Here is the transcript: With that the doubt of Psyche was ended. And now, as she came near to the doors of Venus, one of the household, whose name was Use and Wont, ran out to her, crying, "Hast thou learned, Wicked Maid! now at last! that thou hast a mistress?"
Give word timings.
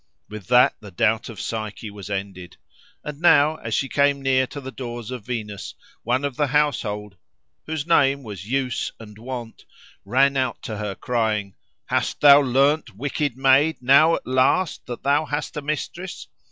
With 0.29 0.47
that 0.47 0.73
the 0.79 0.89
doubt 0.89 1.29
of 1.29 1.39
Psyche 1.39 1.91
was 1.91 2.09
ended. 2.09 2.57
And 3.03 3.21
now, 3.21 3.57
as 3.57 3.75
she 3.75 3.87
came 3.87 4.19
near 4.19 4.47
to 4.47 4.59
the 4.59 4.71
doors 4.71 5.11
of 5.11 5.27
Venus, 5.27 5.75
one 6.01 6.25
of 6.25 6.37
the 6.37 6.47
household, 6.47 7.17
whose 7.67 7.85
name 7.85 8.23
was 8.23 8.49
Use 8.49 8.91
and 8.99 9.15
Wont, 9.19 9.63
ran 10.03 10.37
out 10.37 10.59
to 10.63 10.77
her, 10.77 10.95
crying, 10.95 11.53
"Hast 11.85 12.19
thou 12.19 12.41
learned, 12.41 12.89
Wicked 12.95 13.37
Maid! 13.37 13.77
now 13.79 14.15
at 14.15 14.25
last! 14.25 14.87
that 14.87 15.03
thou 15.03 15.25
hast 15.25 15.55
a 15.55 15.61
mistress?" 15.61 16.27